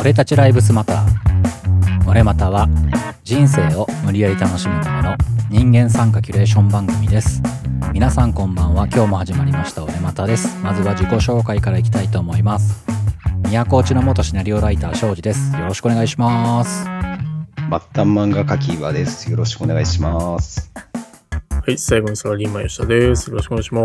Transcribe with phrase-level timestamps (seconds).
[0.00, 2.08] 俺たちライブスマター。
[2.08, 2.68] 俺または
[3.24, 5.16] 人生を無理やり楽しむための
[5.50, 7.40] 人間参加キュレーション番組です。
[7.92, 8.86] 皆さんこんばんは。
[8.86, 9.82] 今日も始まりました。
[9.84, 10.62] 俺またです。
[10.62, 12.84] まずは自己紹介からいきたいと思います。
[13.44, 15.56] 宮古内の元シナリオライター庄司です。
[15.56, 16.84] よろしくお願いします。
[16.84, 16.90] 末
[17.70, 19.30] 端漫画家キーワです。
[19.30, 20.70] よろしくお願いします。
[21.50, 23.30] はい、最後にサラリーマン吉田です。
[23.30, 23.80] よろしくお願いしま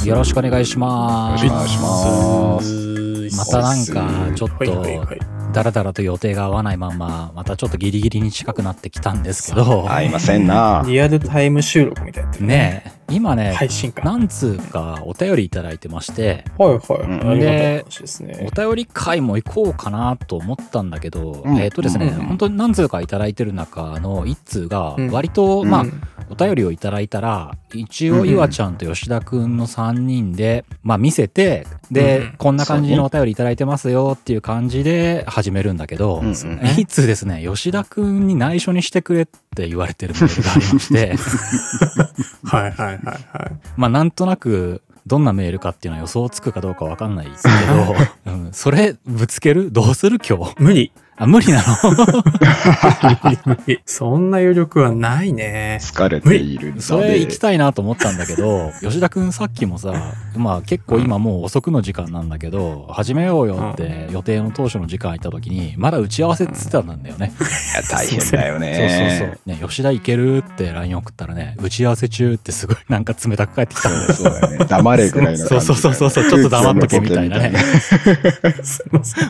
[0.00, 0.08] す。
[0.08, 1.44] よろしくお願いします。
[1.44, 2.87] よろしくお願いし
[3.36, 5.52] またなんかちょっとはい。
[5.52, 10.84] だらだらと予定が合わないまんままたちょっとギリギリに近くなってきたんですけど合いませんな。
[10.86, 14.02] リアルタイム収録みたいなねえ今ね、配信か。
[14.02, 16.44] なんつうかお便りいただいてまして。
[16.58, 17.00] はいはい。
[17.00, 17.30] うん。
[17.30, 18.50] ありがたい話ですおね。
[18.54, 21.56] 便り会も行こうかなと思ったんだけど、うん。
[21.58, 25.10] えっ、とですね、うん本当に何通かいただいてる中の一通がうん。
[25.10, 26.02] 割と、まあうん。
[26.30, 36.34] お便りをいただいたら一応岩ちゃんと吉田くんの3人で、まあ見せてで、うんこんな感じのお便りいただいてますよっていう感じで始めるんだけど、うんうん。
[36.76, 41.16] 一通ですね吉田くんに内緒にしてくれって言われてるメールがありまして。
[42.44, 43.52] はいはいはいはい。
[43.76, 47.94] まあなんとなくどんなメールかっていうのは予想つくかどうかわかんないですけど、
[48.32, 49.72] うん、それぶつける？
[49.72, 50.18] どうする？
[50.18, 50.92] 今日無理。
[51.18, 51.76] あ無理なの？
[53.84, 55.78] そんな余力はないね。
[55.82, 56.80] 疲れているので。
[56.80, 59.92] それ行きたいなと思ったんだけど 吉田くんさっきもさ
[60.36, 69.16] まあ結構今もう遅くの時間なんだけど始めようよって予定の当初の時間行った時にまだ打ち合わせっつってたんだよね、いや大変だよそうね。
[69.18, 74.64] そうそうね吉田行けるって LINE 送ったらね打ち合わせ中ってすごいなんか冷たく返ってきたんだよそうだよね。
[74.68, 75.44] 黙れぐらいのね。
[75.48, 77.52] そうそうそうそうちょっと黙っとけみたいなね。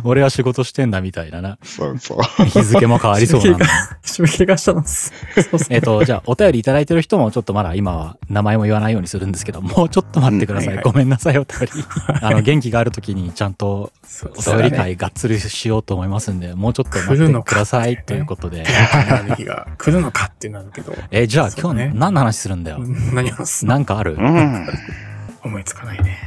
[0.05, 2.45] 俺は仕事してんだみたいななそうそう。
[2.47, 3.67] 日付も変わりそうなんだ
[4.03, 5.13] 締め切りがしたんです。
[5.35, 10.69] そうそうえっと、じゃあ、お便りいただいてる人も、ちょっとまだ今は名前も言わないようにするんですけど、 もうちょっと待ってください。
[10.69, 11.85] うんはいはいごめんなさい、お便り。
[12.21, 13.93] あの、元気がある時にちゃんと
[14.37, 18.65] お便り会がっつりしようと思いますんで、もうちょっと待ってくださいということで。
[19.79, 20.95] 来るのかってなるけど。
[21.11, 22.79] え、じゃあ今そうね日何の話するんだよ？
[23.13, 24.15] 何話すなんかある？
[24.15, 24.67] うん。
[25.45, 26.19] 思いつかないね。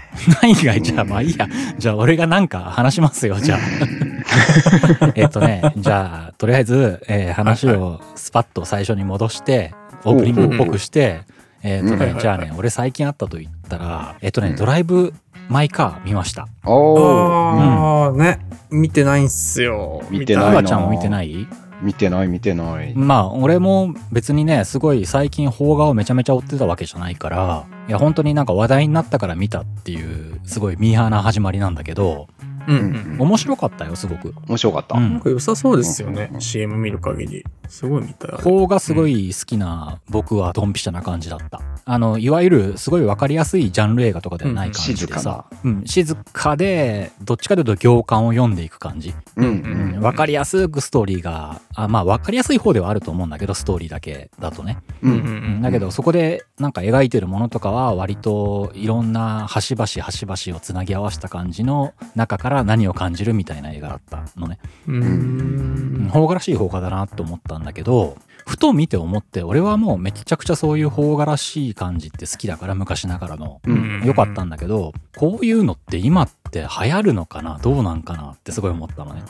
[0.41, 1.47] ないがいじゃあまあいいや。
[1.77, 3.59] じゃあ俺がなんか話しますよ、じゃあ。
[5.15, 9.73] えっとね、じゃあ、とりあえず、えー話をスパッと最初に戻して、
[10.05, 11.21] オープニングっぽくして、
[11.63, 15.13] えっとね、うんじゃあね、俺最近あったと言ったら、えっとね、ドライブ・
[15.49, 16.47] マイ・カー見ました。
[16.65, 17.59] おー。
[17.59, 18.39] ああ、ね。
[18.69, 20.01] 見てないんすよ。
[20.09, 21.47] 見てないなちゃんも見てない？
[21.81, 22.93] 見てない見てない。
[22.95, 32.29] まあ、俺も別にね、すごい最近邦画をめちゃめちゃ追ってたわけじゃないから、いや、本当になんか話題になったから見たっていう、すごいミーハーな始まりなんだけど、
[32.67, 33.21] うんうん。
[33.21, 34.33] 面白かったよ、すごく。
[34.47, 34.97] 面白かった。
[34.97, 36.37] うんなんか良さそうですよねう。
[36.37, 37.45] ん CM 見る限り。
[37.67, 38.31] すごい見たい。
[38.41, 41.61] 邦がすごい好きな僕はドンピシャな感じだった。
[41.85, 49.13] あの、いわゆるすごいわかりやすいジャンル映画とかではない感じでさ、うん、静かで、どっちかというと行間を読んでいく感じ。
[49.37, 54.77] うんうんわかりやすくストーリーが、あまあわかりやすい方ではあると思うんだけど、ストーリーだけだとね。
[55.03, 55.11] うん。
[55.11, 55.25] ううんん。
[55.25, 55.29] う
[55.59, 55.61] ん。
[55.61, 64.59] だけどそこでなんか描いてるものとかは割といろんな端々端々をつなぎ合わせた感じの中から何を感じるみたいな映画だったのね。
[64.87, 66.09] うーん。
[66.11, 79.23] 邦画らしい邦画だなと思ったんだけどふと見て思って俺はもうめちゃくちゃそういう邦画らしい感じって好きだから昔ながらのうん良かったんだけどこういうのって今って流行るのかなどうなんかなってすごい思ったのね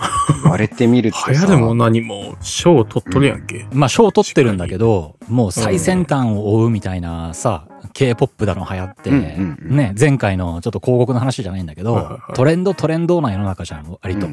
[0.43, 1.31] 言われてみるとさ。
[1.31, 3.67] 流行るも何も賞を取っとるやんけ。
[3.73, 14.27] まあ賞取ってるんだけどもう最先端を追うみたいなさ K-POP だの流行って、ね前回のちょっと広告の話じゃないんだけど、トレンドトレンドな世の中じゃん割と、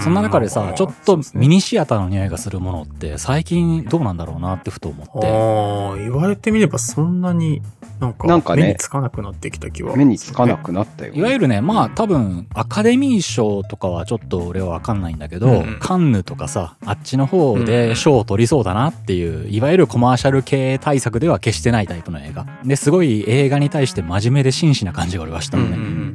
[0.00, 5.26] そんな中でさ、ちょっとミニニシアターの匂いがするものって最近どうなんだろうなってふと思って。
[5.26, 7.62] ああ、言われてみればそんなに
[8.00, 9.96] なんかなんかね目につかなくなってきた気は。
[9.96, 11.14] 目につかなくなったよ。
[11.14, 22.46] いわゆるね、まあ多分アカデミー賞とかはちょっと俺はわかんないんだけど、うんカンヌとかさ、あっちの方で賞を取りそうだなっていう、いわゆるコマーシャル系対策では決してないタイプの映画。
[22.64, 25.76] で、すごい映画に対して真面目で真摯な感じが俺はしたのね。
[25.76, 26.07] うんうんうん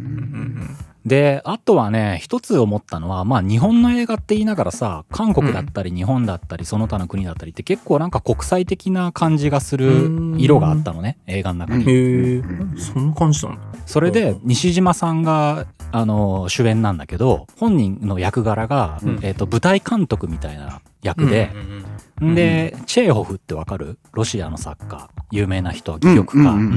[1.05, 11.79] で、あとはね、一つ思ったのは、まあ日本の映画って言いながらさ、韓国だったり日本だったりその他の国だったりって結構なんか国際的な感じがする色があったのね、映画の中うん。
[11.81, 11.91] に。
[11.91, 13.61] へえうん、そんな感じなんだ。
[13.85, 23.97] それで西島さんが、あの、主演なんだけど、本人の役柄が、うんえっ、と、舞台監督みたいな役でうん、うんうんで、チェーホフってわかる？
[24.13, 25.09] ロシアの作家。
[25.33, 26.49] 有名な人、戯曲家。
[26.51, 26.75] うんうんうんうんう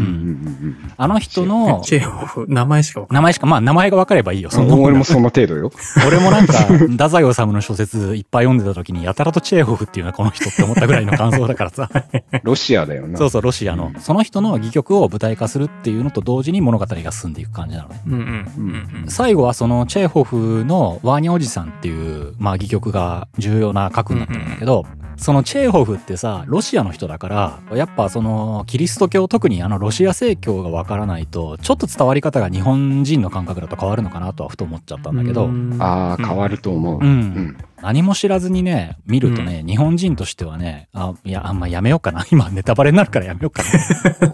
[0.68, 4.50] んあの人のチェーホフ、名前しかわかん名前しか、まあ名前が分かればいいよ。
[4.50, 5.70] そんなもんだ俺もその程度よ。
[6.06, 11.90] 俺もなんか、太宰治の小説いっぱい読んでた時に、やたらとチェーホフっていうのはこの人って思ったぐらいの感想だからさ。
[12.42, 13.18] ロシアだよな。
[13.18, 13.92] そうそう、ロシアの。
[13.98, 18.00] その人の戯曲を舞台化するっていうのと同時に物語が進んでいく感じなのね。
[18.06, 19.10] うんうんうんうん。
[19.10, 24.86] 最後はそのチェーホフのワーニャおじさんっていう、まあ戯曲が重要な核になってるんだけど、
[25.16, 35.48] そのチェーホフってさ、ロシアの人だから、やっぱそのキリスト教、特にあのロシア正教がわからないと、ちょっと伝わり方が日本人の感覚だと変わるのかなとはふと思っちゃったんだけど、
[35.78, 37.00] ああ、変わると思う。
[37.00, 37.56] うんうん。
[37.82, 42.25] 何も知らずにね、見るとね、日本人としてはね、あ、いや、あんまやめようかな。
[42.32, 43.62] 今ネタバレになるからやめようか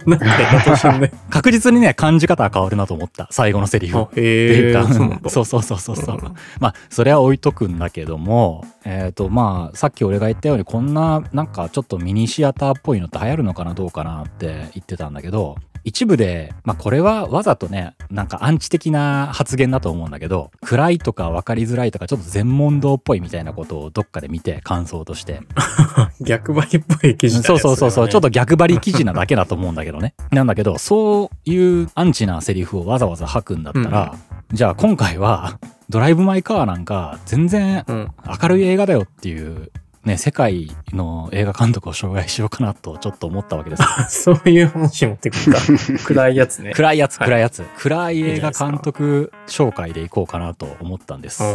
[0.06, 0.16] な。
[0.16, 1.10] なん。
[1.30, 3.28] 確実にね、感じ方は変わるなと思った。
[3.30, 3.98] 最後のセリフ。
[3.98, 4.74] あっていう。
[4.74, 5.18] か、そう。
[5.28, 6.18] そうそうそうそうそう。
[6.60, 25.40] まあ、それは置いとくんだけども、えっ、と、まあ、さっき俺が言ったように、こんな、なんかちょっとミニシアターっぽいのって流行るのかな、どうかなって言ってたんだけど、一部で、まあこれはわざとね、なんかアンチ的な発言だと思うんだけど、暗いとか分かりづらいとか、ちょっと全問答っぽいみたいなことをどっかで見て、感想として。
[26.20, 30.14] 逆張りっぽい記事だねそうそうそうそう、ちょっとれ逆張り記事なだけだと思うんだけどね。
[30.30, 34.14] なんだけど、そういうアンチなセリフをわざわざ吐くんだったら、
[34.52, 35.58] じゃあ今回は、
[35.88, 37.84] ドライブ・マイ・カーなんか全然。
[37.88, 39.70] 明るい映画だよっていう、
[40.04, 43.82] ね、世界の映画監督を紹介しようかなとちょっと思ったわけです。
[44.24, 45.60] そういう話持ってくるか。
[46.04, 46.72] 暗いやつね。
[46.72, 47.62] 暗いやつ、はい暗いやつ。
[47.78, 51.44] 暗い映画監督紹介でいこうかなと思ったんです。
[51.44, 51.50] うん。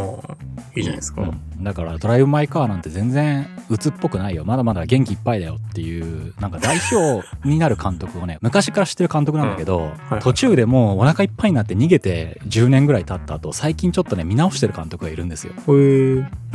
[0.75, 1.21] いいじゃないですか。
[1.23, 15.53] うんだからドライブ・マイ・カーなんて全然鬱っぽくないよまだまだ元気いっぱいだよっていうなんか代表になる監督をね 昔から知ってる監督なんだけど、はい途中でもうお腹いっぱいになって逃げて10年ぐらい経った後最近ちょっとね見直してる監督がいるんですよ。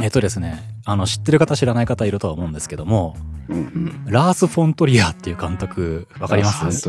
[0.01, 3.17] えっとですねあの知ってる方知らない方いるとは思うんですけども
[3.49, 3.57] うん。
[3.57, 6.89] うんラース・フォントリアっていう監督わかります？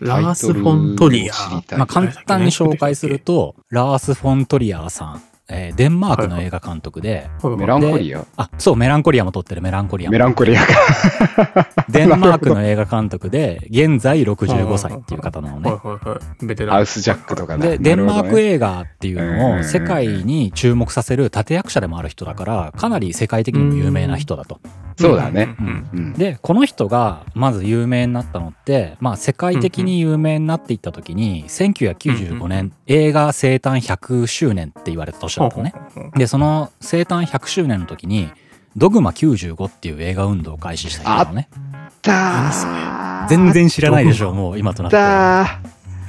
[0.00, 1.34] ラースフォントリア。
[1.76, 10.66] まあ、簡単に紹介するとラース・フォントリアさん、えーデンマークの映画監督で、メランコリアあそうメランコリアも撮ってるメランコリアもメランコリアか。
[11.88, 15.70] デンマークの映画監督で、現在65歳っていう方なのね。
[15.70, 16.46] はいはいはい。
[16.46, 16.74] ベテラン。
[16.76, 24.60] ハウスジャックとかだで、デンマークへ映画っていうのうんを世界に注目させる立役者でもある人だから、かなり世界的にも有名な人だと。
[24.96, 25.56] そうだね。
[25.58, 26.12] うんうん。
[26.14, 35.74] で、この人がまず有名になったのって、まあ世界的に有名になっていった時に、1995年、映画生誕100周年って言われた年だったのね。
[36.16, 38.30] で、その生誕100周年の時に、
[38.76, 41.48] ドグマ95っていう映画運動を開始した人なのね。
[43.28, 45.60] 全然知らないでしょ、もう今となっては。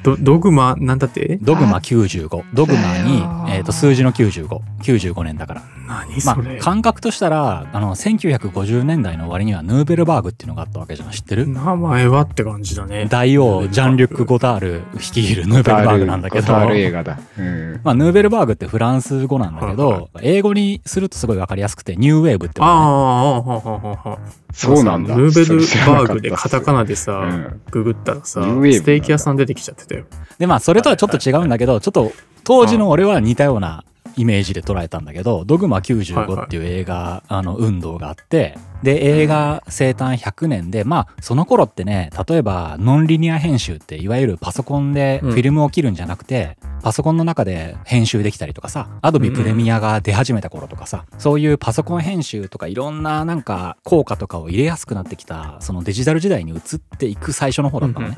[0.06, 1.40] ドドグマ、なんだって？
[1.42, 2.44] ドグマ95。
[2.54, 4.60] ドグマに、えっ、と、数字の95。
[4.84, 5.62] 95年だから。
[5.88, 11.12] まあ何それ、、感覚としたら、あの、1950年代の終わりにはヌーベルバーグっていうのがあったわけじゃん。
[11.12, 11.48] 知ってる？
[11.48, 13.08] 名前はって感じだね。
[13.10, 17.20] 大王、ジャン・リュック・ゴタール率いるヌーベルバーグなんだけど、ゴタール映画だ。
[17.38, 17.82] うん。
[17.84, 22.68] まあ、ヌーベルバーグってフランス語なんだけはいど、英語にするとすごいわかりやすくて、ニューウェーブってね。
[22.68, 24.20] ああ、はははは。
[24.54, 25.16] そうなんだ。
[25.18, 25.58] ヌーベル
[25.92, 30.06] バーグでカタカナでさうん、ググったらさ、ステーキ屋さん出てきちゃってたよ。
[30.38, 32.12] で、まあ、それとはちょっと違うんだけど、ちょっと、
[32.44, 33.84] 当時の俺は似たような
[34.18, 56.60] イメージで捉えたんだけど、ドグマ95っていう映画、あの、運動があって、で、映画生誕100年で、まあ、その頃ってね、例えば、ノンリニア編集って、いわゆるパソコンでフィルムを切るんじゃなくて、パソコンの中で編集できたりとかさ、アドビプレミアが出始めた頃とかさ、そういうパソコン編集とかいろんななんか効果とかを入れやすくなってきた、そのデジタル時代に移っ
[57.00, 58.16] ていく最初の方だったのね。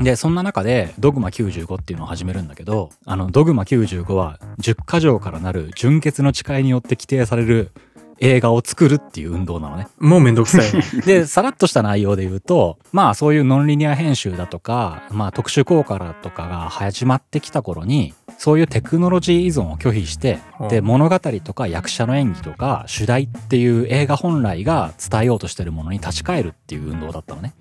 [0.00, 7.72] で、そんな中で、ドグマ95っていうのを始めるんだけど、あの、ドグマ95は、10箇条からなる純潔の誓いによって規定される
[8.20, 9.88] 映画を作るっていう運動なのね。
[9.98, 10.82] もうめんどくさいね。
[11.04, 27.54] で、さらっとした内容で言うと、まあそういうノンリニア編集だとか、まあ特殊効果だとかが始まってきた頃に、そういうテクノロジー依存を拒否して、で、物語とか役者の演技とか主題っていう映画本来が伝えようとしてるものに立ち返るっていう運動だったのね。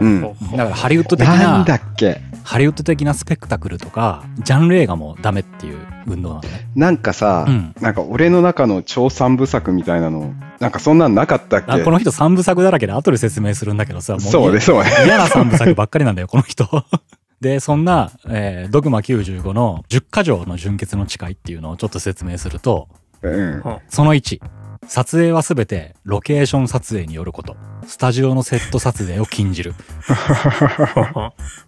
[0.00, 0.22] ほうん
[0.56, 2.20] だからハリウッド的ななんだっけ？
[2.44, 6.68] ハリウッド的なスペクタクルとか、ジャンル映画もダメっていう運動なのね。
[6.74, 11.70] なんかさ、うんなんか俺の中の超三部作みたいなの、なんかそんなんなかったっけ？
[11.70, 14.60] あこの人三部作だらけで後で説明するんだけどさ、もそううね。
[15.06, 16.66] 嫌な三部作ばっかりなんだよ、この人。
[17.40, 22.88] で、そんな、えードグマ95の10箇条の純潔の誓いっていうのをちょっと説明すると、
[23.20, 23.62] うん。
[23.88, 24.40] その1、
[24.86, 27.56] 撮影はすべてロケーション撮影によること。
[27.86, 29.74] スタジオのセット撮影を禁じる。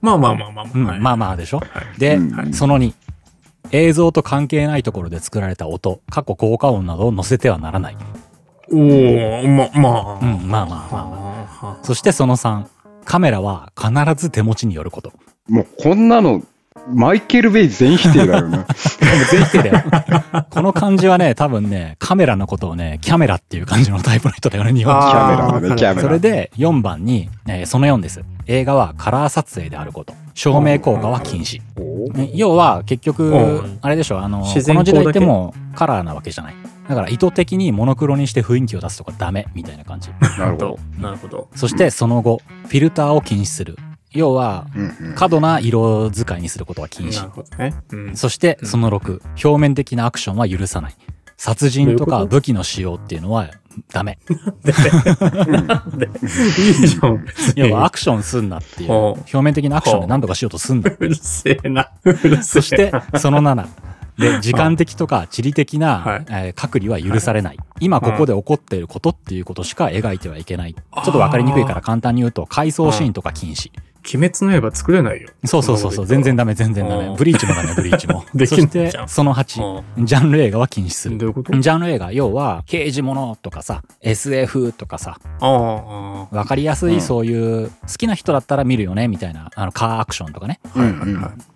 [0.01, 0.99] まあまあまあまあうん、まあ。
[0.99, 1.61] まあまあでしょ？
[1.99, 2.93] で、うんその2、
[3.71, 7.97] 映像と関係ないところで作られた音、過去効果音などを載せてはならない。
[8.73, 10.25] おおま、まあ。
[10.25, 11.79] うん、まあまあまあまあ。
[11.81, 11.85] あ。
[11.85, 12.67] そしてその3、
[13.05, 15.13] カメラは必ず手持ちによること。
[15.49, 16.43] もうこんなの、
[16.93, 18.67] マイケル・ベイ全否定だよね。
[19.31, 19.85] 全否定だよ。
[20.51, 28.23] この漢字はね、多分ね、カメラのことをね、キャメラっていう感じのタイプの人だよね、日本人キャメラねキャメラそれで4番に、えーその4です。
[28.47, 30.15] 映画はカラー撮影であること。
[30.35, 31.63] 照明効果は禁止。
[32.13, 36.55] ね要は結局うん、あれでしょ、あの、この時代ってもうカラーなわけじゃない。
[36.89, 40.11] だから意図的にモノクロにして雰囲気を出すとかダメみたいな感じ。
[40.39, 40.79] なるほど。
[41.01, 41.49] なるほど。
[41.55, 43.79] そしてその後、フィルターを禁止する。
[44.15, 44.67] 要は、
[45.17, 48.17] 過度な色使いにすることは禁止。
[48.17, 50.95] そしてその6、表面的なアクションは許さない。
[51.37, 52.07] 殺人と？
[52.07, 53.51] か武器の使用っていうのは
[53.93, 54.19] ダメ。
[55.67, 57.25] なんでいいじゃん。
[57.57, 58.93] 要はアクションすんなっていう。
[58.93, 60.91] 表面的なアクションで何とかしようとすんな。
[60.97, 61.91] うるせえな。
[62.05, 63.67] うるせえなそして、その7。
[64.17, 67.59] で、時間的とか地理的な、はいえー隔離は許されない。
[67.81, 70.75] 今ここで起こっていることっていうことしか描いてはいけない。
[70.75, 73.73] ちょっとわかりにくいから簡単に言うと、回想シーンとか禁止。
[74.07, 75.29] 鬼滅の刃作れないよ。
[75.45, 77.07] そうそうそうそう、全然ダメ、全然ダメ。
[77.07, 77.17] うん。
[77.17, 78.25] ブリーチもダメ、ブリーチも。
[78.35, 81.19] できんそしてその8、ジャンル映画は禁止する。
[81.19, 81.59] どういうこと？
[81.59, 87.01] ジャンル映画、要は、刑事ものとかさ、SF とかさ、わかりやすいうん。
[87.01, 90.61] そういう、好きな人だったら見るよね、みたいな、あの、カーアクションとかね。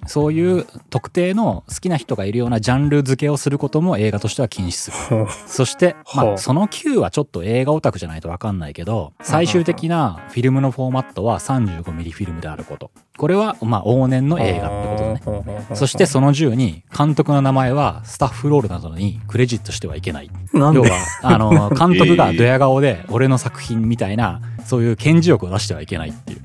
[0.07, 5.26] そういう特定の好きな人がいるようなジャンル付けをすることも映画としては禁止する。
[5.47, 12.90] そして、まあ、その9はちょっと映画オタクじゃないとわかんないけど、最終的なフィルムのフォーマットは 35mm フィルムであること。
[13.16, 15.66] これは、まあ、往年の映画ってことね。
[15.75, 20.30] そしてその10に、監督の名前はスタッフロールなどにクレジットしてはいけない。
[20.52, 20.80] なんで？
[20.80, 26.40] 要は、あの、 監督がドヤ顔で俺の作品みたいな、そういう顕示欲を出してはいけないっていう。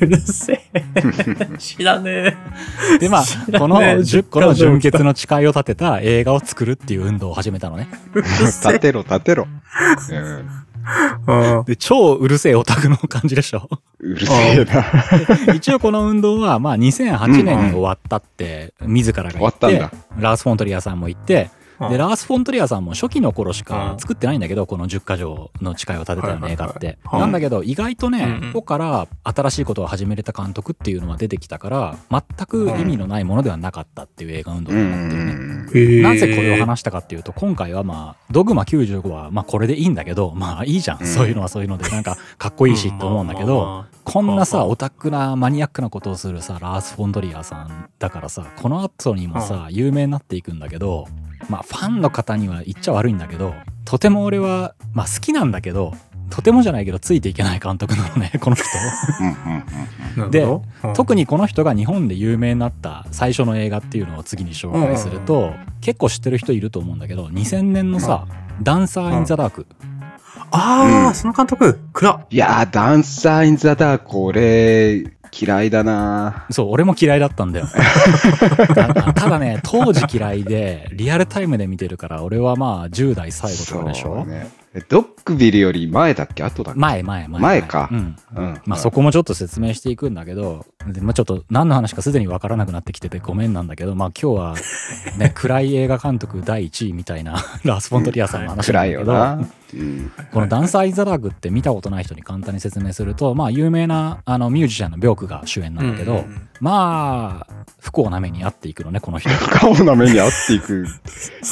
[0.00, 0.82] うるせえ。
[1.58, 2.36] 知らね
[3.00, 7.88] で、ま知あ、このらねえ10個の純潔の誓いを立てた映画を作るっていう運動を始めたのね。
[8.14, 9.46] 立てろ、立てろ。
[10.10, 10.71] うん
[11.66, 13.68] で、超うるせえオタクの感じでしょ？
[14.00, 15.54] うるせえな。
[15.54, 21.50] 一応この運動は、まあ2008年に終わったって、自らが言っ終わったんだて、ラース・フォントリアさんも言って、
[21.88, 21.98] で、うん。
[21.98, 23.98] ラース・フォントリアさんも初期の頃しかうん。
[23.98, 26.78] 作ってないんだけど、この10か条の誓いを立てたような映画って。
[26.78, 26.86] はい。
[26.86, 26.96] はい。
[27.04, 36.02] はいなんだけど、意外とねうんうん、ここから新しいことを始めれた監督っていうのが出てきたから、全く意味のないものではなかったっていう映画運動うになってるね。
[36.02, 41.00] なぜこれを話したかっていうと、今回はまあ、ドグマ95はまあこれでいいんだけど、まあいいじゃん。
[41.00, 41.06] うん。
[41.06, 51.06] そういうのはそういうので、なんかかっこいいしって思うんだけど、こんなさ、うんオタクなマニアックなことをするさ、ラース・フォンドリアーさんだからさ、この後にもさ、有名になっていくんだけど、
[51.48, 53.54] まあファンの方には言っちゃ悪いんだけど、
[53.84, 55.94] とても俺は、まあ好きなんだけど、
[56.30, 58.64] とてもじゃないけどついていけない監督なのね、 この人。
[60.30, 60.46] で
[60.94, 68.26] 特特にこの人が日本で有名になった最初の映画っていうのを次に紹介すると、結構知ってる人いると思うんだけど、2000年のさ、
[68.62, 69.66] ダンサー・イン・ザ・ダーク。
[70.52, 75.04] ああ、うんその監督、暗いやー、ダンサー・イン・ザ・ダーク、俺、
[75.34, 77.66] 嫌いだなそう、俺も嫌いだったんだよ。
[78.74, 84.50] た ただね、当時嫌いで、リアルタイムで見てるから、俺はまあ10代最後とかでしょ、ね。
[84.74, 86.42] えドッグビルより前だっけ？
[86.44, 86.80] 後だっけ？
[86.80, 87.40] 前前前。
[87.40, 88.16] 前かうん。
[88.36, 88.60] うん。
[88.66, 94.54] まあそこもちょっと説明していくんだけど、でまあ、ちょっと何の話かすでにわからなくなってきててごめんなんだけど、まあ今日は
[95.18, 97.34] ね、 暗い映画監督第1位みたいな
[97.64, 99.62] ラース・フォントリアさんの話なんだけど。
[100.32, 109.28] このダンサー・イン・ザ・ダークって見たことない人に簡単に説明すると、まあ有名なあのミュージシャンのビョークが主演なんだけど、うんまあ、不幸な目に遭っていくのね、この人。
[109.50, 110.86] 顔な目に遭っていく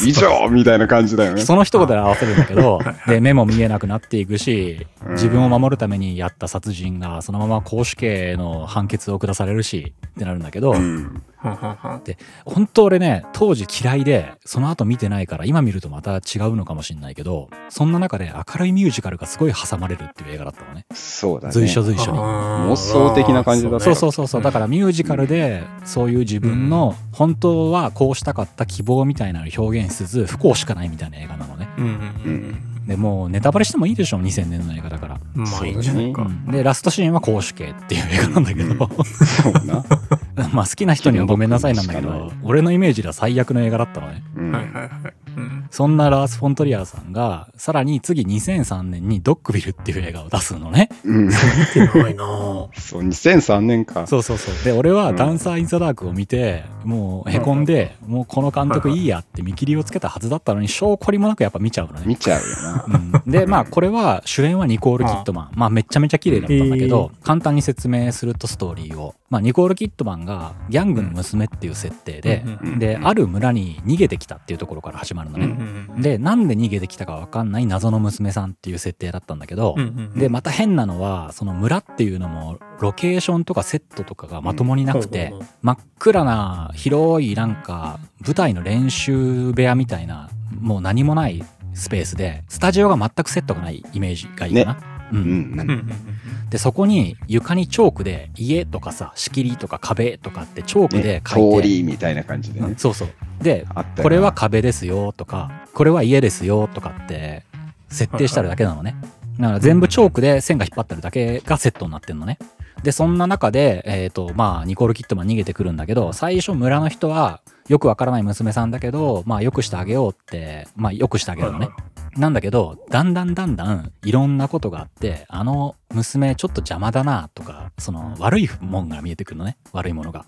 [0.06, 1.42] 以上みたいな感じだよね。
[1.42, 11.22] その一言で合わせるんだけど、で、目も見えなくなっていくし、うん自分を守るためにやった殺人がそのまま公主刑の判決を下されるし、ってなるんだけど、うん。
[11.36, 12.02] はんはんはん
[12.44, 20.84] 本当俺ね、当時嫌いで、その後見てないから、今見るとまた違うのかもしれないけど、そんな中で明るいミュージカルがすごい挟まれるっていう映画だったのね。
[20.92, 21.52] そうだね。
[21.52, 22.18] 随所随所に。
[22.18, 24.42] 妄想的な感じだったそうそうそうそう。
[24.42, 31.68] だからミュージカルで、そういう自分の、本当はこうしたかった希望みたいなのを表現しつつ、不幸しかないみたいな映画なのね。
[31.78, 31.94] うんうんう
[32.28, 35.20] んで、もうネタバレしてもいいでしょ、2000年の映画だから。
[35.36, 35.44] うん。
[35.44, 36.22] まあいいんじゃないか。
[36.22, 39.84] うんで、ラストシーンは公主刑っていう映画なんだけど、そうな。
[40.52, 44.24] まあ好きな人にはごめんなさいなんだけど、 俺のイメージでは最悪の映画だったのね。
[44.34, 44.90] うんはいはいはい。
[45.36, 50.88] うんそんなラース・フォントリアーさんが、さらに次2003年にドッグビルっていう映画を出すのね。
[51.04, 51.26] うん。
[51.28, 51.32] 見
[51.72, 52.80] てないなぁ。
[52.80, 54.06] そう、2003年か。
[54.08, 54.64] そうそうそう。
[54.64, 62.02] で、俺はうんダンサー・イン・ザ・ダークを見て、もうへこんで、もうこの監督いいやって見切りをつけたはずだったのに、証拠りもなくやっぱ見ちゃうのね。
[62.04, 62.84] 見ちゃうよな。
[63.24, 65.50] うん、で、まあ、これは主演はニコール・キットマン。
[65.54, 69.14] まあ、めちゃめちゃ綺麗だったんだけど、簡単に説明するとストーリーを。
[69.30, 79.76] まあ、ニコール・キットマンがギャングの娘っていう設定で、うんである村に逃げてきたっていうところから始まるのね、んでなんで逃げてきたか分かんない謎の娘さんっていう設定だったんだけど、
[80.16, 85.32] でまた変なのはその村っていうのもロケーションとかセットとかがまともになくて、
[85.62, 91.44] 真っ暗な広いなんか舞台の練習部屋みたいなもう何もない
[91.74, 95.08] スペースでスタジオが全くセットがないイメージがいいかな。
[95.12, 95.24] ううんん。
[95.24, 96.19] うんうんうん
[96.50, 102.66] でそこに床にチョークで家とかさ仕切りとか壁とかってチョークでね、書いて、通りみたいな感じでね。
[102.68, 103.08] うんそうそう。
[103.42, 103.66] で
[104.02, 107.44] これは壁ですよとかこれは家ですよとかって
[107.88, 108.96] 設定してあるだけなのね。
[109.38, 112.38] だから全部チョークで線が引っ張ってるだけがセットになってんのね。
[112.82, 121.68] でそんな中で、えーとまあ、ニコール・キットマン逃げてくるんだけど最初村の人はよくわからない娘さんだけど、まあ、よくしてあげようって、まあ、よくしてあげるのね。
[122.16, 129.56] なんだけどだんだんだんだんいろんなことがあってあの娘ちょっと邪魔だなとかその悪いもんが見えてくるのね。
[129.70, 130.26] 悪いものが。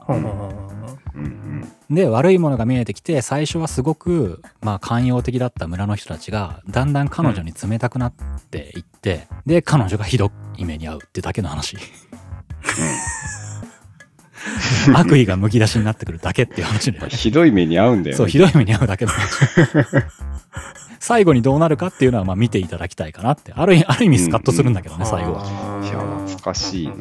[1.90, 8.14] で悪いものが見えてきて最初はすごくまあ寛容的だった村の人たちがだんだん彼女に冷たくなっ
[8.52, 11.76] ていって、で彼女がひどい目に遭うってだけの話
[14.94, 18.16] 悪意がむき出しになってくるだけっていう話だよねひどい目に遭うんだよね。
[18.16, 19.30] そうひどい目に遭うだけの話
[20.98, 25.82] 最後にどうなるかっていうのはまあ見ていただきたいかなってある意ある意味スカッとするんだけどね、最後は。
[25.82, 26.94] いや、懐かしいな。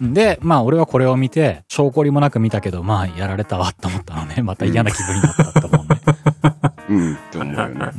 [0.00, 5.65] でまあ俺はこれを見て証拠りもなく見たけどまあやられたわって思ったのねまた嫌な気分になったと思
[6.88, 7.92] うん、って思うよね。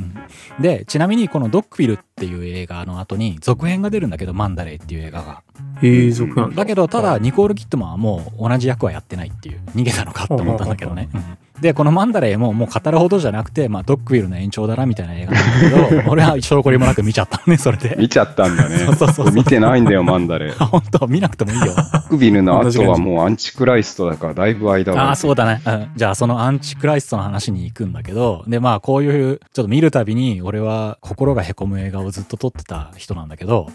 [0.59, 5.43] でちなみにこの「ドッグフィル」っていう映画の後に続編が出るんだけど「マンダレー」っていう映画が。
[5.81, 6.49] へえ族なん。
[6.51, 17.95] だだけどただニコール・キットマンはもう同じ役はやってないっていう逃げたのかって思ったんだけどね、うんでこの「マンダレー」ももう語るほどじゃなくて、まあ、ドッグフィルの延長だなみたいな映画なんだけど 俺は証拠りもなく見ちゃったのねそれで。
[17.97, 18.77] 見ちゃったんだね。
[18.79, 19.31] そうそうそう。
[19.31, 20.53] 見てないんだよ、マンダレ。
[20.57, 21.73] あ 本当見なくてもいいよ。
[22.09, 25.87] クビルの後はもうアンチクライストだからだいぶ間あがあそうだね、うん。
[25.95, 33.69] じゃあそのアンチクライストの話に行くんだけどでまあこういうちょっと見るたびに俺は心がへこむ映画をずっと撮ってた人なんだけど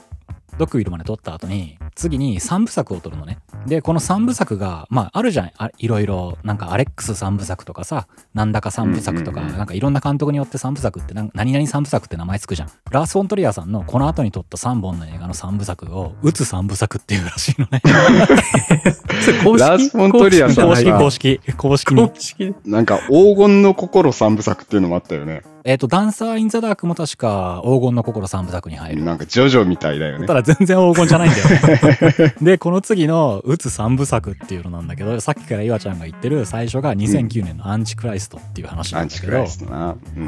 [0.62, 3.40] ドッグウィルまで撮った後に次に3部作を撮るのね。
[3.66, 12.68] でこの3部作がまああるじゃんあいろいろなんかアレックス3部作とかさなんだか3部作とか、なんかいろんな監督によって3部作って何々3部作って名前つくじゃん。
[12.92, 17.82] ラース・フォントリアーさんのこの後に撮った3本の映画の3部作を「打つ3部作」っていうらしいのね。
[19.42, 22.08] 公 式ラースフォントリアさん公式はい公式公式に。
[22.08, 25.42] 公式でなんか黄金の心三部作っていうのもあったよね。
[25.64, 29.04] えっ、と、ダンサー・イン・ザ・ダークも確か黄金の心三部作に入る。
[29.04, 30.34] なんかジョジョみたいだよねた。
[30.34, 32.34] だ全然黄金じゃないんだよね。
[32.42, 39.94] で、この次の「打つ三部作」っていうのなんだけど、さっきから岩ちゃんが言ってる最初が2009年のアンチクライストっていう話なんだけど、アンチクライストな。
[40.16, 40.24] うん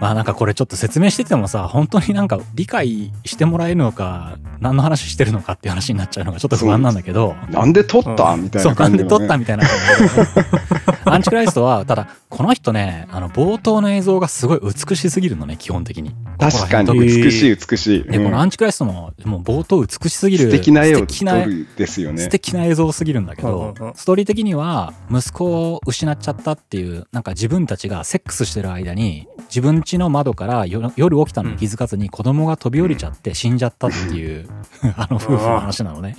[0.00, 9.08] まあなんかこれちょっと説明しててもさ、本当になんか理解してもらえるのか、何の話してるのかっていう話になっちゃうのがちょっと不安なんだけど、なんで撮ったうんみたいそう、な感じの、ね。
[9.10, 9.64] なんで撮ったみたいな。
[11.12, 16.14] アンチクライストは、ただ、この人ね、あの、冒頭の映像がすごい美しすぎるのね、基本的に。
[16.38, 18.02] 確かに美しい美しい。
[18.04, 20.50] で、うんこのアンチクライストも、もう冒頭美しすぎる。
[20.50, 22.28] 素敵な絵を撮るですよね素。
[22.28, 34.48] 敵な映像すぎるんだけどストーリー的には息子を失っちゃったっていう、なんか自分たちがセックスしてる間に、自分家の窓から夜夜起きたのに気づかずに子供が飛び降りちゃって死んじゃったっていう、
[34.96, 36.16] あの夫婦の話なのね。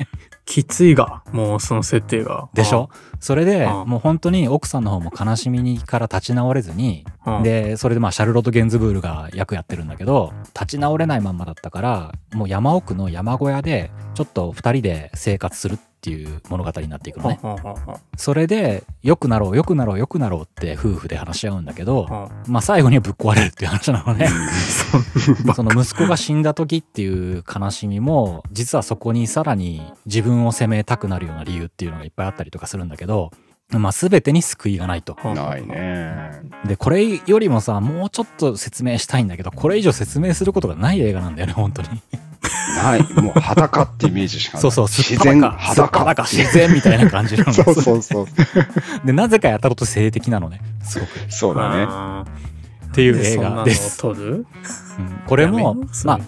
[0.50, 2.50] きついが、もうその設定が。
[2.56, 2.90] でしょ？
[3.20, 17.40] それでうんもう本当に奥さんの方も悲しみから立ち直れずに、うんでそれでまあシャルロット・ゲンズブールが役やってるんだけど立ち直れないまんまだったからもう山奥の山小屋でちょっと2人で生活するっていう物語になっていくのね。
[17.42, 24.30] はあはあはそれで良くなろう良くなろう良くなろうって夫婦で話し合うんだけど、まあ最後にはぶっ壊れるっていう話なのね。
[25.46, 33.32] そ その息子が死んだ時っていう悲しみも実はそこにさらに自分を責めたくなるような理由っていうのがいっぱいあったりとかするんだけど、
[33.70, 35.16] まあ、全てに救いがないと。
[35.36, 36.42] ないね。
[36.66, 41.90] でこれよりもさもうちょっと説明したいんだけどこれ以上説明することがない映画なんだよね本当に。
[42.76, 43.14] ない。
[43.22, 44.62] もう裸ってイメージしかない。
[44.62, 46.00] そうそう自然裸裸。
[46.00, 48.28] 裸自然みたいな感じなのそうそうそう。
[49.06, 51.12] でなぜかやたらと性的なのねすごく。
[51.30, 51.86] そうだね。
[51.88, 52.26] あ
[52.88, 53.98] っていう映ーそんなの画です。
[53.98, 54.46] 撮る？
[55.00, 55.76] うんこれも
[56.06, 56.20] まあ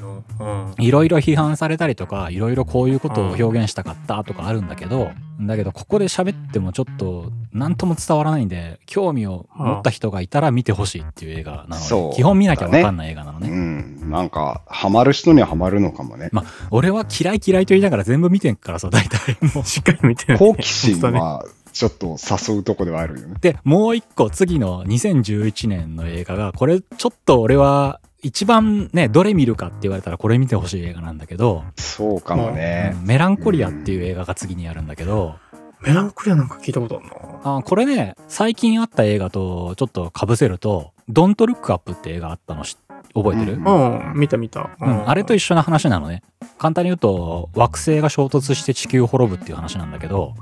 [0.80, 14.10] いろいろ批判されたりとかいろいろこういうことを表現したかったとかあるんだけど、だけどここで喋ってもちょっと何とも伝わらないんで興味を持った人がいたら見てほしいっていう映画なのそうで基本見なきゃ分かんない映画なのねうん。
[14.10, 16.30] なんか、ハマる人にはハマるのかもね。
[16.32, 20.40] まあ俺は嫌い嫌いと言いながら全部見てんからさ大体もうしっかり見てるね。
[20.40, 23.36] 好奇心は ちょっと誘うとこではあるよね。
[23.42, 31.64] でもう一個次の2011年の映画がこれちょっと俺は一番ねどれ見るかって言われたらこれ見てほしい映画なんだけど。
[31.78, 32.96] そうかもね。
[33.00, 33.06] うん。
[33.06, 35.36] メランコリアっていう映画が次にやるんだけど、
[35.82, 37.58] メランコリアなんか聞いたことあるな。
[37.58, 42.78] あこれね最近あった映画とちょっと被せると「ドントルックアップって映画あったのし
[43.14, 44.70] 覚えてる、ううん、見た見た。
[44.80, 46.22] うん、あれと一緒な話なのね。
[46.58, 50.36] 簡単に言うと惑星が衝突して地球滅ぶっていう話なんだけど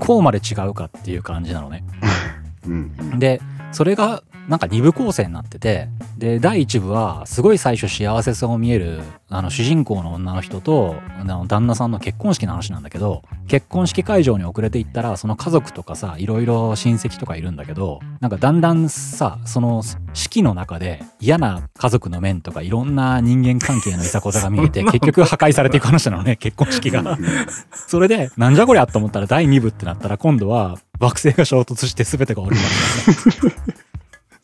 [0.00, 1.84] こうまで違うかっていう感じなのね。
[2.66, 3.18] う んうん。
[3.18, 3.40] で
[3.70, 19.82] それがなんか二部構成になっててで第一部はすごい最初幸せそう見えるあの主人公の女の人とあの旦那さんの結婚式の話なんだけど結婚式会場に遅れて行ったらその家族とかさいろいろ親戚とかいるんだけどなんかだんだんさその
[20.14, 27.18] 式の中で嫌な家族の面とかいろんな人間関係のいざこざが見えて 結局破壊されていく話なのね結婚式が。
[27.86, 33.74] それでなんじゃこりゃと思ったら第2部ってなったら今度は惑星が衝突して全てが終わるんだよね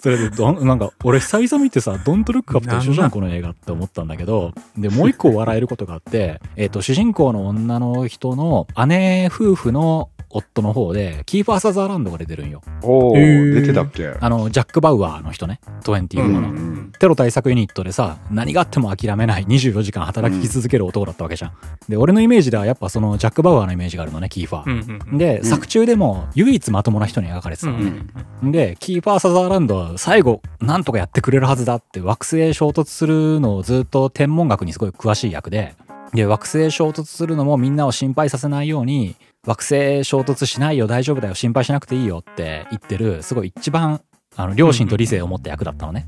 [0.07, 12.63] それでどんなんか俺久々見てさ「ドントルックアップと一緒じゃなんんこの映画って思ったんだけどでもう一個笑えることがあって、えっと主人公の女の人の姉夫婦の夫の方でキーファー・サザーランドが出てるんよ。
[12.83, 13.51] おへー。
[13.53, 14.17] ー、出てたっけ？
[14.21, 15.61] あのジャック・バウアーの人ね。
[15.83, 16.93] 24うんの、うん。
[16.99, 21.53] テロ対策ユニットでさ何があっても諦めない24時間働き続ける男だったわけじゃん、
[21.89, 25.19] で俺のイメージではやっぱそのジャック・バウアーのイメージがあるのねキーファー、うんうん。
[25.19, 25.45] で、うん。
[25.45, 28.03] 作中でも唯一まともな人に描かれてたのね、
[28.43, 35.75] で、キーパーサザーランドは最後、なんとかやってくれるはずだって惑星衝突するのをずっと天文学にすごい詳しい役で、
[36.15, 39.17] で、惑星衝突するのもみんなを心配させないように、
[39.47, 44.01] 惑星衝突しないよ、大丈夫だよ、心配しなくていいよって言ってる、すごい一番、
[44.37, 46.07] あの、良心と理性を持った役だったのね。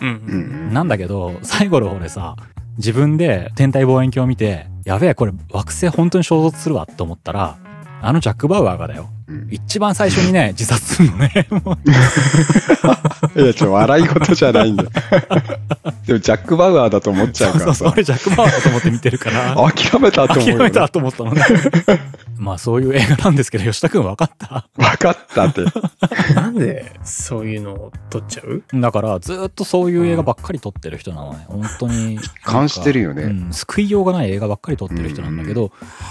[0.00, 2.36] うんなんだけど、最後の方でさ、
[2.76, 7.56] 自分で天体望遠鏡を見て、やべえ、これ惑星本当に衝突するわって思ったら、
[8.02, 9.08] あのジャック・バウアーがだよ。
[9.26, 11.48] うん一番最初にね、 自殺するのね。
[13.36, 14.90] いや、ちょ、笑い事じゃないんだよ。
[16.06, 20.56] でも、ジャック・バウアーだと思っちゃうかそうらさ、そう俺ジャック・バウアーだと思って見てるから、 諦めたと思うよ。
[20.58, 21.42] 諦めたと思ったのね。
[22.36, 25.64] まあそういう映画なんですけど、吉田くん分かった分かったって。
[26.34, 28.62] なんでそういうのを撮っちゃう？
[28.74, 31.44] だからずっとそういう映画ばっかり撮ってる人なのね。
[31.46, 32.18] 本当に。
[32.42, 35.70] 感してるよねうん、救いようがない映画ばっかり撮ってる人なんだけど、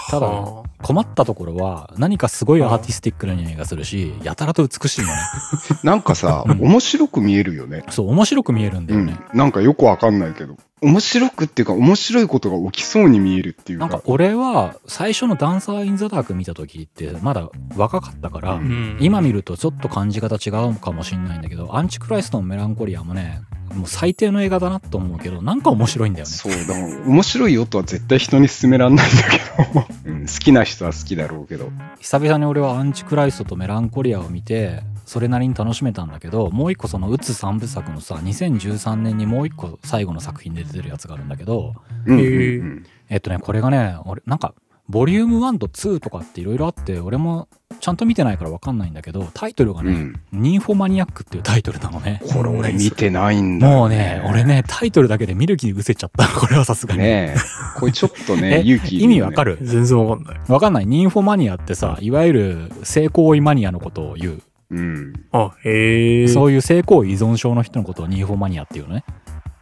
[0.10, 5.14] ただ、は困ったところは何かすごいアーティスティックな匂いがするし、やたらと美しいのね。
[5.84, 7.84] なんかさ、うん面白く見えるよね。
[7.90, 9.14] そう、面白く見えるんだうよね。
[9.14, 9.38] ん。
[9.38, 10.56] なんかよくわかんないけど。
[10.82, 13.88] 面白くっていうか、面白いことが起きそうに見えるっていうか。
[13.88, 23.42] なんか俺は最初のダンサー・イン・ザ・ダーク見た時ってまだ若かったから、ううん今見るとちょっと感じ方違うかもしれないんだけど、アンチクライストのメランコリアもね、
[23.74, 26.32] もう最低の映画だなと思うけど、なんか面白いんだよね。
[26.32, 26.74] そう、だ。
[27.08, 29.38] 面白いよとは絶対人に勧めらんないんだけ
[29.74, 31.72] ど、 うん、好きな人は好きだろうけど。
[32.00, 42.26] 久々に俺はアンチクライストとメランコリアを見て、それなりに楽しめたんだけど、もう一個そのうつ三部作のさ、2013年にもう一個最後の作品で出てるやつがあるんだけど、うんうんう
[42.64, 42.86] ん。
[43.10, 44.54] えっとね、これがね、俺、なんか、
[44.90, 47.48] ボリューム1と2とかっていろいろあって、俺も
[47.80, 52.22] ちゃんと見てないからわかんないんだけど、タイトルがね、うんニンフォマニアックっていうタイトルなのね。
[52.34, 53.68] これ俺見てないんだ。
[53.68, 56.28] もうね、俺ね、タイトルだけで見る気に失せちゃった。
[56.28, 57.00] これはさすがに。
[57.00, 57.80] ねえ。
[57.80, 59.58] これちょっとね、 え勇気ね意味わかる？
[59.62, 60.40] 全然わかんない。
[60.50, 60.86] わかんない？
[60.86, 64.42] ニンフォマニアってさ、いわゆる性行為マニアのことを言う。
[64.72, 65.14] うん。
[65.32, 66.28] あ、へえ。
[66.28, 69.04] そういう性行為依存症の人のことをニンフォマニアっていうのね。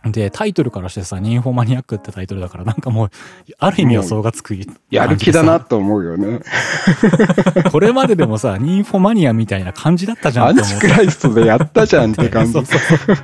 [0.05, 3.09] で、タイトルからしてさ、ニンフォマニアックってタイトルだから、なんかもう、
[3.59, 4.57] ある意味予想がつく。
[4.89, 6.39] やる気だなと思うよね。
[7.71, 10.87] これまででもさ、ニンフォマニアみたいな感じだったじゃアンんって思って。
[10.87, 12.65] チクライストでやったじゃんって感じ そう。
[12.65, 13.17] そうそう。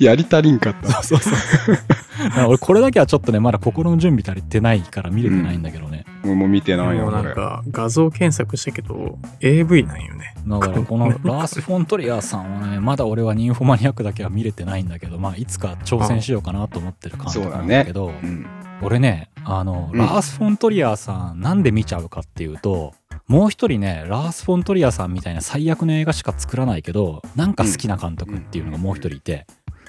[0.02, 1.02] やり足りんかった。
[1.02, 1.78] そうそうそう。
[2.46, 6.04] 俺これだけはちょっとね、まだ心の準備足りてないから見れてないんだけどね。
[6.24, 7.22] もうもう見てないよ、もうな。
[7.22, 10.34] んか画像検索したけど AV なんよね。
[10.46, 18.46] だからこのラース・フォントリアーさんはね、まだ俺はニンフォマニアックだけは見れてないんだけど、まあいつか挑戦しようかなと思ってる感じなんだねけど、うん。
[18.82, 22.94] 俺ね、あの、うんラース・フォントリアーさんなんで見ちゃうかっていうと、
[23.26, 29.46] もう一人ね、ラース・フォントリアーさんみたいな最悪の映画しか作らないけど、なんか好きな監督っていうのがもう一人いて、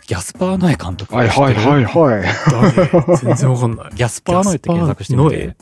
[0.08, 3.18] ギャスパー・ノエ監督はいはいはいはい。
[3.18, 3.92] 全然わかんない。
[3.94, 5.58] ギャスパー・ノエって検索してみて、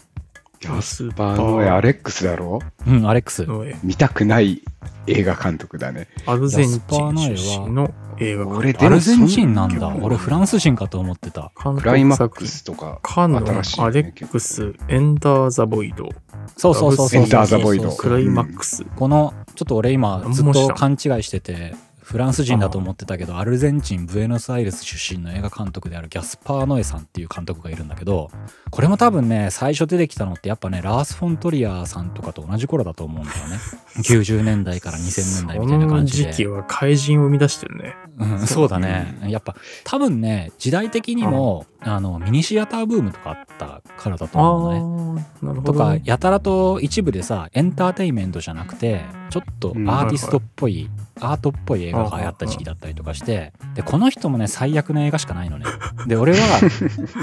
[0.59, 2.59] ギャスパーのアレックスだろ？
[2.85, 3.47] うん、アレックス。
[3.47, 4.61] ノエ見たくない
[5.07, 6.07] 映画監督だね。
[6.27, 9.87] アルゼンチン出身の映画監督アルゼンチンなんだ。
[9.99, 11.51] 俺フランス人かと思ってた。
[11.63, 16.07] 監クライマックスとか、カノン、新しいねアレックス、エンダー・ザ・ボイド、
[16.55, 17.21] そうそうそうそう。
[17.23, 18.85] エンターザボイドそうクライマックス。
[18.95, 21.73] この、ちょっと俺今ずっと勘違いしてて、
[22.05, 28.29] フランス人だと思ってたけど、アルゼンチン、ブエノスアイレス出身の映画監督であるギャスパー・ノエさんっていう監督がいるんだけど、
[28.69, 33.57] これも多分ね、最初出てきたのってやっぱね、ラース・フォントリアーさんとかと同じ頃だと思うんだよね。
[33.97, 36.31] 90年代から2000年代みたいな感じで。
[36.31, 37.95] 時期は怪人を生み出してるね。
[38.19, 39.17] うん、そうだね。
[39.27, 45.23] やっぱ多分ね、時代的にも、あの、ミニシアターブームとかあったからだと思うのね。
[45.41, 46.01] ああ、なるほど、とかね。
[46.05, 55.65] やたらと一部でさエンターテインメントじゃなくてちょっとアーティストっぽい、アートっぽい映画が流行った時期だったりとかしてでこの人もね最悪の映画しかないのね。
[56.07, 56.39] で俺は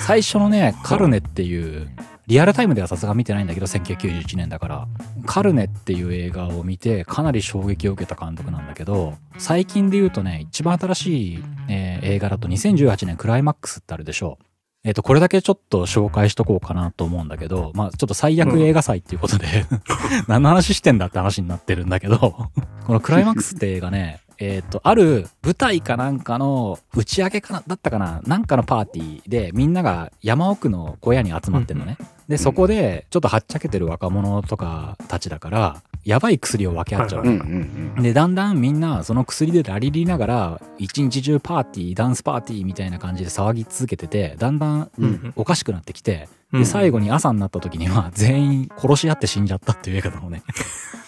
[0.00, 1.88] 最初のねカルネっていう
[2.26, 4.88] リアルタイムではさすが見てないんだけど1991年だから
[5.26, 14.38] カルネっていう映画を見てかなり衝撃を受けた監督なんだけど最近で言うとね一番新しい、えー映画だと2018年クライマックスってあるでしょ
[14.84, 19.64] えっ、と、これだけちょっと紹介しとこうかなと思うんだけど、まあちょっと最悪映画祭っていうことで、
[20.26, 22.16] 何の話してんだって話になってるんだけど、
[22.86, 31.96] このクライマックスって映画ね、えっ、と、ある舞台かなんかの打ち上げかな、だったかな、なんかのパーティーでみんなが山奥の小屋に集まってんのね。
[32.26, 38.02] で、そこでちょっとはっちゃけてる若者とかたちだから、やばい薬を分け合っちゃうのうんうんうん。
[38.02, 44.90] で、だんだんみんなその薬でラリりながら、一日中パーティー、ダンスパーティーみたいな感じで騒ぎ続けてて、だんだん
[45.36, 50.42] おかしくなってきて、うんで、最後に朝になった時には 全員殺し合って死んじゃったっていう映画なのね。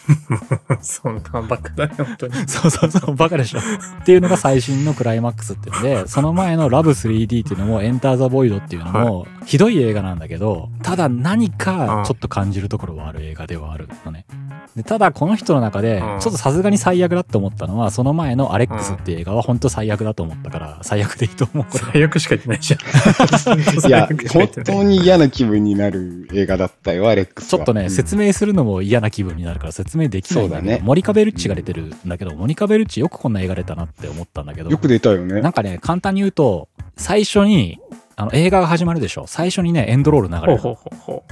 [0.81, 2.35] そんなバカだね、本当に。
[2.47, 3.59] そうそうそう、バカでしょ。
[3.59, 14.27] っていうのが最新のクライマックスっていうので、その前のラブ 3D っていうのもエンターザボイドっていうのも、ひどい映画なんだけど、ただ何かちょっと感じるところはある映画ではあるのね。
[14.77, 23.89] でただこの人の中でうんちょっとさすがに最悪だって思ったのはその前の「アレックス」っていう映画は本当最悪だと思ったから最悪でいいと思うこれ最悪しか言ってないじゃん。
[23.89, 27.59] いや、本当に嫌な気分になる映画だったよ、アレックスは。
[27.59, 27.91] ちょっとね、うん。
[27.91, 30.83] 説明するのも嫌な気分になるから説明できないんだけどそうだね。
[30.85, 35.41] モニカ・ベルッチが出てるんだけどモニカ・ベルッチよくこんな映画出たなって思ったんだけどよく出たよね。
[35.41, 35.53] なん。
[35.53, 37.79] かね簡単に言うと最初に
[38.17, 40.79] あの映画が始まるでしょ最初にねエンドロール流れる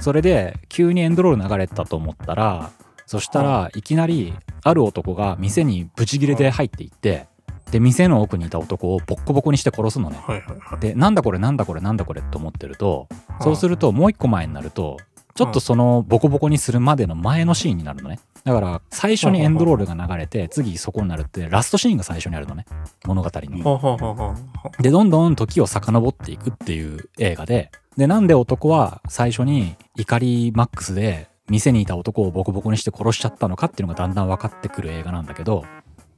[0.01, 2.71] それで急にエンドロール流れたと思ったら
[3.05, 7.27] そしたらいきなりある男が店にブチギレで入っていって
[7.73, 10.31] で店の奥にいた男をボッコボコにして殺すのねう。
[10.31, 10.79] はいはいはい。
[10.79, 13.07] でなんだこれなんだこれなんだこれって思ってると
[13.41, 14.97] そうするともう一個前になると
[15.33, 22.65] ちょっとそのボコボコにするまでの前のシーンになるのねだから最初にエンドロールが流れて次そこになるってラストシーンが最初にあるのね
[23.05, 24.83] 物語のほうほうほうほうほう。
[24.83, 35.65] でどんどん時を遡っていくっていう映画ででなんで男は最初に怒りマックスで店にいた男をボコボコにして殺しちゃったのかっていうのがだんだん分かってくる映画なんだけど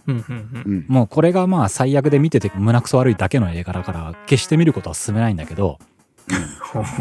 [0.07, 0.85] うんうんうん。
[0.87, 5.79] もうこれがまあ最悪で見てて胸くそ悪いだけの映画だから決して見ることは進めないんだけど。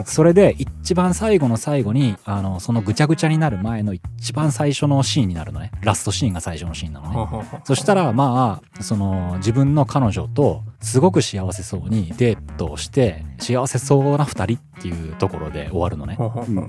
[0.05, 16.19] それで一番最後の最後にあのそのぐちゃぐちゃになる前の一番最初のシーンになるのねラストシーンが最初のシーンなのねそしたらまあその自分の彼女とすごく幸せそうにデートをして幸せそうな2人っていうところで終わるのね。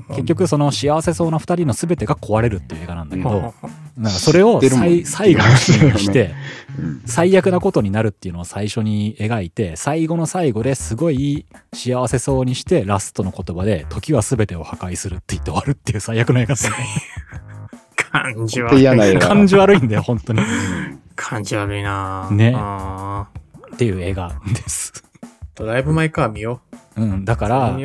[0.10, 3.54] 結局その幸せそうな2人の全てが壊れるっていう映画なんだけど
[3.98, 6.34] なんかそれを最最後のシーンにして
[6.78, 7.02] うん。
[7.06, 16.76] 最悪なことになるっていうのを最初に描いて最後の最後ですごい幸せそうにしてラストの言葉で「時は全てを破壊する」って言って終わるっていう最悪の映画ですね
[17.98, 18.86] 感じ悪い。
[18.86, 19.28] 映画。
[19.28, 20.41] 感じ悪いんだよ本当に。
[20.41, 20.44] っ
[21.15, 22.54] 感じ悪いなね。
[22.56, 23.28] あ
[23.78, 24.94] ていう映画です。
[24.96, 25.06] ー
[25.56, 27.50] ドライブ・マイ・カー見ようんだかう。
[27.50, 27.78] ら。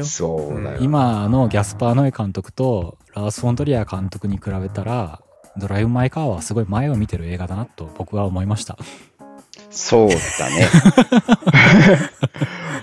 [0.80, 5.20] 今のギャスパー・ノエ監督とラース・フォントリア監督に比べたら
[5.56, 8.78] ドライブ・マイ・カーはすごい前を見てる映画だなと僕は思いました
[9.70, 10.14] そうだ
[10.50, 10.68] ね。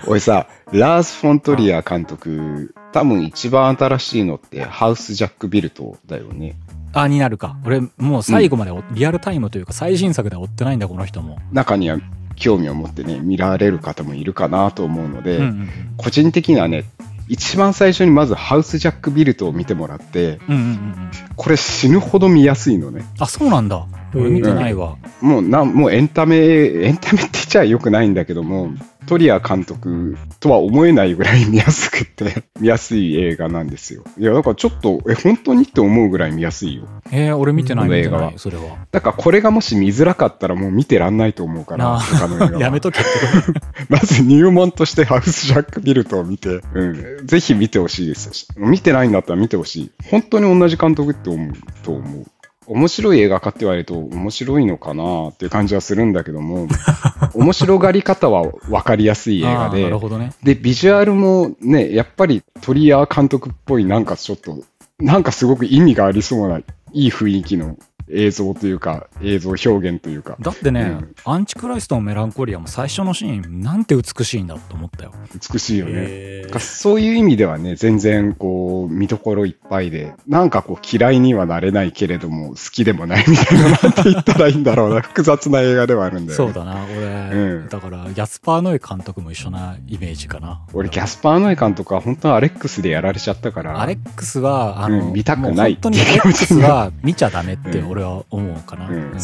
[0.06, 6.54] 俺さ、ラース・フォントリア監督、多分一番新しいのってハウス・ジャック・ビルトだよね。
[6.94, 11.98] あになるか俺もう最後までおリアルタイムというか最新作では追ってないんだこの人も、中には
[12.38, 16.84] 興味を持ってね、見られる方もいるかなと思うので、うんうん個人的にはね、
[17.28, 21.10] 一番最初にまずハウス・ジャック・ビルトを見てもらって、うんうんうんうん。
[21.34, 23.04] これ死ぬほど見やすいのね。
[23.18, 23.84] あそうなんだ。
[23.84, 28.70] 俺見てないわ、もうなん、もうエンタメ、エンタメって言っちゃ良くないんだけども、
[29.08, 34.04] トリア監督とは思えないぐらい見やすくって、 見やすい映画なんですよ。
[34.18, 36.84] いや、だからちょっと、え、本当にって思うぐらい見やすいよ。
[37.10, 43.08] えー、俺見てない映画はいそれはだからこれがもし見づらかったらもう見てらんないと思うから、な他の映画は やめとけって
[43.88, 49.90] まず入門としてハウス・ジャック・ビルトを見て、うん、ぜひ見てほしいですし、見てないんだったら見てほしい。
[50.10, 52.26] 本当に同じ監督って思うと思う。
[52.68, 56.68] 面白い映画かって言われると面白いのかなっていう感じはするんだけども、
[57.34, 60.32] 面白がり方は分かりやすい映画でる、ほどね。
[60.42, 64.58] で、ビジュアルもね、やっぱりトリアー監督っぽいなんかちょっと、
[64.98, 66.60] なんかすごく意味がありそうな
[66.92, 67.76] いい雰囲気の
[68.10, 75.12] 映像というか、映像表現というか、だってね、うんアンチクライストのメランコリアも最初のシーンなんて美しいんだと思ったよ。
[75.52, 76.44] 美しいよね。
[76.58, 86.52] そういう意味ではね、全然こう、見どころいっぱいで、なんかこう嫌いにはなれないけれども、好きでもないみたいな、なんて言ったらいいんだろうな、 複雑な映画ではあるんだよ、ね。
[86.52, 90.62] そうだな、俺、うんだから、ギャスパー・ノイ監督も一緒なイメージかな。
[90.72, 98.88] 俺、ギャスパーノイ監督は本当はアレックスでやられちゃったから、アレックスは、あの、うん見たくない本当にアレックスは見ちゃダメって俺は思うかな。
[98.88, 99.18] うんうん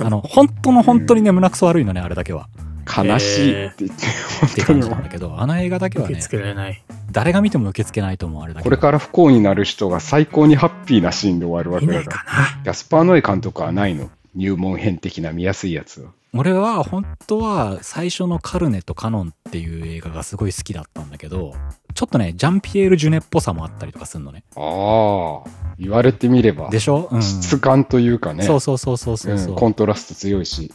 [0.00, 2.48] あの、本当の本当にね、胸くそ悪いのね、あれだけは。
[2.88, 4.06] 悲しいって言って、
[4.46, 6.82] って感本当にじなんだけど、あの映画だけはね受け、付けられない。
[7.12, 8.64] 誰が見ても受け付けないと思う、あれだけは。
[8.64, 12.24] これから不幸になる人が最高にハッピーなシーンで終わるわけだから。
[12.24, 14.10] かギャスパーノイ監督はないの。
[14.34, 16.10] 入門編的な見やすいやつは。
[16.34, 21.54] 俺は本当は最初のカルネとカノンっていう映画がすごい好きだったんだけど、
[21.94, 24.44] ちょっとね、ジャンピエール・ジュネっぽさもあったりとかするのね。
[24.56, 27.08] ああ、言われてみれば、でしょ？
[27.10, 27.22] うん。
[27.22, 30.72] 質感というかね、そうそうそうそうそうそう、うんコントラスト強いし、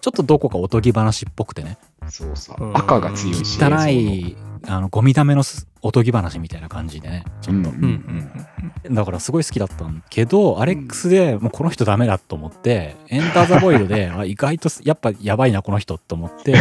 [0.00, 1.78] ちょっとどこかおとぎ話っぽくてね。
[2.08, 3.62] そうさう、ん赤が強いし。
[3.62, 4.36] 汚い、
[4.68, 7.24] あの、ゴミ溜めのすおとぎ話みたいな感じでね。
[7.40, 7.70] ちょっと。
[7.70, 8.46] うんうんうん
[8.90, 16.54] だからすごい好きだったんけど、アレックスでもうこの人ダメだと思って、エンターザボイドで、 あ意外とやっぱやばいなこの人と思って、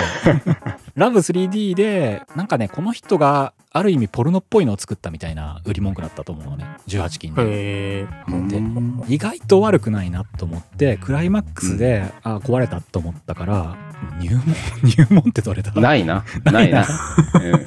[0.95, 6.65] ラブ 3D で、なんかね、この人がある意味ポルノっぽいのを作ったみたいな売り文句だったと思うのね。
[6.87, 7.43] 18禁で。
[7.45, 13.75] でうん意外と悪くないなと思って、クライマックスで、あ壊れたと思ったから、
[14.19, 14.43] 入門、
[14.83, 15.71] 入門ってどれだ？
[15.73, 16.85] ないな、 ないな。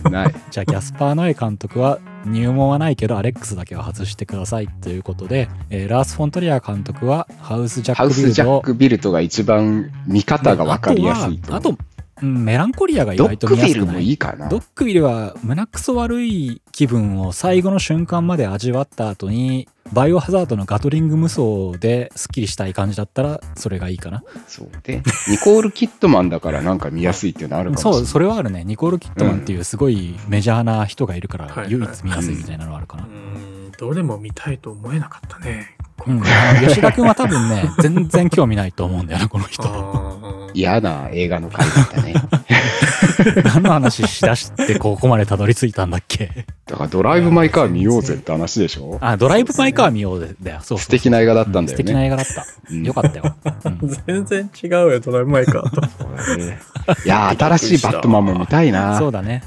[0.04, 0.34] うん、ない。
[0.50, 8.32] じゃあギャスパー・ノエ監督は入門はないけどアレックスだけは外してくださいということで、えーラース・フォントリア監督はハウス・ジャハウック・ビルド。
[8.32, 11.78] スジャック・ビルトが一番見方が分かりやすいとあとはあと、
[12.22, 13.98] うんメランコリアが意ドッ外と見やすくな。
[13.98, 14.48] いいいかな。
[14.48, 14.58] ド。
[14.58, 24.22] ッグビルは胸くそ悪い気分を最後の瞬間まで味わった後にバイオハザードのガトリング無双でスッキリしたい感じだったらそれがいいかな。
[24.46, 27.98] そうで、ニコール・キットマンだからなんか見やすいっていうのあるかもしれない。
[28.00, 28.64] そうそれはあるね。
[28.64, 33.04] ニコール・キットマンっていうすごいメジャーな人がいるからはい唯一見やすいみたいなのはあるかな。
[33.04, 35.76] う、んどれも見たいと思えなかったね。
[36.06, 36.22] うん、
[36.68, 40.50] 吉田君は多分ね 全然興味ないと思うんだよなこの人。
[40.54, 42.14] 嫌な映画の回だったね。
[43.44, 46.46] 何の話しだしてここまでたどり着いたんだっけ？
[46.66, 48.98] だからドライブ・マイ・カー見ようぜって話でしょ？
[49.00, 50.58] あドライブ・マイ・カー見ようだよ。
[50.60, 52.06] そうそう素敵な映画だったんだよ素敵なね。
[52.06, 52.82] 映画だった、うん。
[52.84, 53.96] よかったよ、うん。
[54.06, 55.82] 全然違うよ、ドライブ・マイカーと。
[55.98, 56.58] そうだね。
[57.04, 58.98] いやー、新しいバットマンも見たいな。
[58.98, 59.42] そうだね。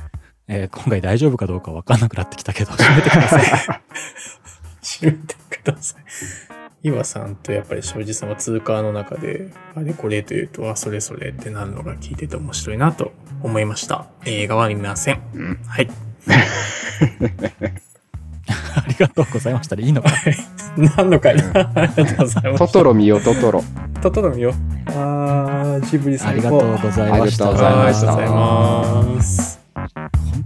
[0.53, 3.43] えー今回大丈夫かどうか分かんなくなってきたけど、閉めてください。
[4.83, 6.01] 閉めてください。
[6.83, 13.11] 岩さんとやっぱり庄司さんは通過の中で、あれこれというと、あ、それそれってなるのが聞いてて面白いなと
[13.43, 14.07] 思いました。
[14.25, 15.19] 映画は見ません。
[15.33, 15.89] うんはい。
[18.75, 20.09] ありがとうございましたでいいのか
[20.97, 22.73] 何の回ありがとうございまトす。
[22.73, 23.63] トロ見よう、トトロ。
[24.01, 24.53] トトロ見よう。
[24.91, 26.41] あー、ジブリあ最高。
[26.41, 27.49] りがとうございました。
[27.49, 29.50] ありがとうございました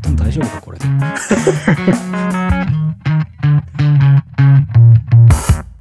[0.06, 0.86] 旦大丈夫かこれで。